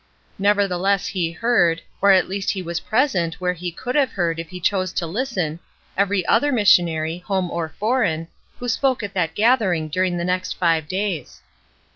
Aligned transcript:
Nevertheless 0.39 1.05
he 1.05 1.31
heard, 1.31 1.79
or 2.01 2.09
at 2.09 2.27
least 2.27 2.49
he 2.49 2.63
was 2.63 2.79
present 2.79 3.39
where 3.39 3.53
he 3.53 3.71
could 3.71 3.93
have 3.93 4.13
heard 4.13 4.39
if 4.39 4.49
he 4.49 4.59
chose 4.59 4.91
to 4.93 5.05
listen, 5.05 5.59
every 5.95 6.25
other 6.25 6.51
missionary, 6.51 7.19
home 7.19 7.51
or 7.51 7.69
foreign, 7.69 8.27
who 8.57 8.67
spoke 8.67 9.03
at 9.03 9.13
that 9.13 9.35
gathering 9.35 9.89
dur 9.89 10.05
ing 10.05 10.17
the 10.17 10.25
next 10.25 10.53
five 10.57 10.87
days. 10.87 11.43